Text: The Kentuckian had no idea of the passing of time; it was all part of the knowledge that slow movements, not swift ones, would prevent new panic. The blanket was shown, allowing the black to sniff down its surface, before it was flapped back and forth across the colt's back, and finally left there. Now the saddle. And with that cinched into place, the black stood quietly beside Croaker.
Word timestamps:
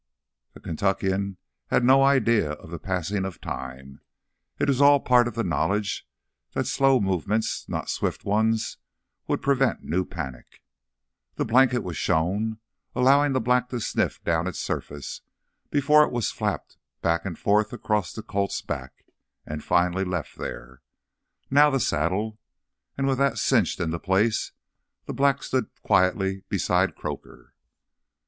The 0.53 0.59
Kentuckian 0.59 1.37
had 1.67 1.83
no 1.83 2.01
idea 2.03 2.53
of 2.53 2.71
the 2.71 2.79
passing 2.79 3.23
of 3.23 3.39
time; 3.39 4.01
it 4.57 4.67
was 4.67 4.81
all 4.81 4.99
part 4.99 5.27
of 5.27 5.35
the 5.35 5.43
knowledge 5.43 6.07
that 6.53 6.65
slow 6.65 6.99
movements, 6.99 7.69
not 7.69 7.87
swift 7.87 8.25
ones, 8.25 8.77
would 9.27 9.43
prevent 9.43 9.83
new 9.83 10.03
panic. 10.03 10.63
The 11.35 11.45
blanket 11.45 11.83
was 11.83 11.97
shown, 11.97 12.57
allowing 12.95 13.33
the 13.33 13.39
black 13.39 13.69
to 13.69 13.79
sniff 13.79 14.23
down 14.23 14.47
its 14.47 14.57
surface, 14.57 15.21
before 15.69 16.03
it 16.03 16.11
was 16.11 16.31
flapped 16.31 16.77
back 17.03 17.23
and 17.23 17.37
forth 17.37 17.71
across 17.71 18.11
the 18.11 18.23
colt's 18.23 18.63
back, 18.63 19.05
and 19.45 19.63
finally 19.63 20.03
left 20.03 20.35
there. 20.35 20.81
Now 21.51 21.69
the 21.69 21.79
saddle. 21.79 22.39
And 22.97 23.05
with 23.05 23.19
that 23.19 23.37
cinched 23.37 23.79
into 23.79 23.99
place, 23.99 24.51
the 25.05 25.13
black 25.13 25.43
stood 25.43 25.69
quietly 25.83 26.43
beside 26.49 26.95
Croaker. 26.95 27.53